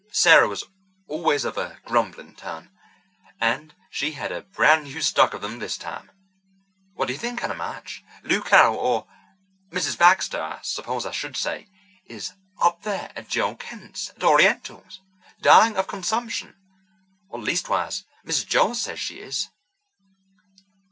Sarah 0.13 0.47
was 0.47 0.63
always 1.07 1.45
of 1.45 1.59
a 1.59 1.79
grumbling 1.85 2.33
turn, 2.35 2.71
and 3.39 3.75
she 3.91 4.13
had 4.13 4.31
a 4.31 4.41
brand 4.41 4.85
new 4.85 4.99
stock 4.99 5.35
of 5.35 5.43
them 5.43 5.59
this 5.59 5.77
time. 5.77 6.09
What 6.95 7.05
do 7.05 7.13
you 7.13 7.19
think, 7.19 7.43
Anna 7.43 7.53
March? 7.53 8.03
Lou 8.23 8.41
Carroll—or 8.41 9.05
Mrs. 9.69 9.99
Baxter, 9.99 10.41
I 10.41 10.59
suppose 10.63 11.05
I 11.05 11.11
should 11.11 11.37
say—is 11.37 12.33
up 12.59 12.81
there 12.81 13.11
at 13.15 13.29
Joel 13.29 13.55
Kent's 13.55 14.09
at 14.09 14.23
Oriental, 14.23 14.83
dying 15.39 15.77
of 15.77 15.85
consumption; 15.85 16.55
leastwise, 17.31 18.03
Mrs. 18.25 18.47
Joel 18.47 18.73
says 18.73 18.99
she 18.99 19.19
is." 19.19 19.49